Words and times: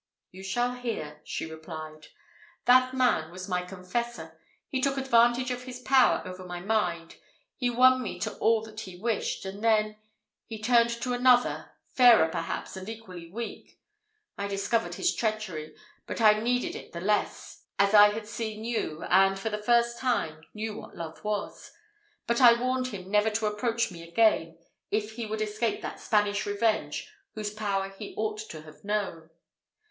"You 0.31 0.41
shall 0.41 0.73
hear," 0.77 1.21
she 1.25 1.45
replied. 1.45 2.07
"That 2.65 2.95
man 2.95 3.29
was 3.29 3.47
my 3.47 3.61
confessor. 3.61 4.39
He 4.67 4.81
took 4.81 4.97
advantage 4.97 5.51
of 5.51 5.65
his 5.65 5.79
power 5.79 6.23
over 6.25 6.43
my 6.43 6.59
mind 6.59 7.17
he 7.55 7.69
won 7.69 8.01
me 8.01 8.19
to 8.21 8.35
all 8.39 8.63
that 8.63 8.79
he 8.79 8.95
wished 8.97 9.45
and 9.45 9.63
then 9.63 9.97
he 10.47 10.59
turned 10.59 10.89
to 10.89 11.13
another 11.13 11.73
fairer, 11.93 12.29
perhaps, 12.29 12.75
and 12.75 12.89
equally 12.89 13.29
weak. 13.29 13.79
I 14.39 14.47
discovered 14.47 14.95
his 14.95 15.13
treachery, 15.13 15.75
but 16.07 16.19
I 16.19 16.41
heeded 16.43 16.75
it 16.75 16.93
the 16.93 16.99
less, 17.01 17.63
as 17.77 17.93
I 17.93 18.09
had 18.09 18.25
seen 18.27 18.63
you, 18.63 19.03
and, 19.03 19.37
for 19.37 19.51
the 19.51 19.61
first 19.61 19.99
time, 19.99 20.41
knew 20.55 20.75
what 20.77 20.97
love 20.97 21.23
was; 21.23 21.73
but 22.25 22.41
I 22.41 22.59
warned 22.59 22.87
him 22.87 23.11
never 23.11 23.29
to 23.29 23.45
approach 23.45 23.91
me 23.91 24.01
again, 24.01 24.57
if 24.89 25.11
he 25.11 25.27
would 25.27 25.43
escape 25.43 25.83
that 25.83 25.99
Spanish 25.99 26.47
revenge 26.47 27.07
whose 27.35 27.53
power 27.53 27.89
he 27.89 28.15
ought 28.17 28.39
to 28.49 28.63
have 28.63 28.83
known. 28.83 29.29